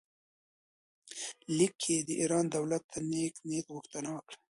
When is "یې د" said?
1.97-2.09